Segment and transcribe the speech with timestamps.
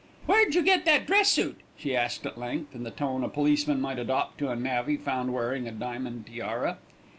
[0.25, 3.79] "Where'd you get that dress suit?" she asked at length, in the tone a policeman
[3.79, 6.79] might adopt to a navvy found wearing a diamond tiara.